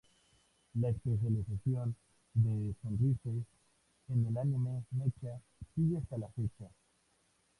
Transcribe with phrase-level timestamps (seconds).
[0.79, 1.95] La especialización
[2.33, 3.45] de Sunrise
[4.09, 5.39] en el Anime Mecha
[5.75, 6.71] sigue hasta la fecha.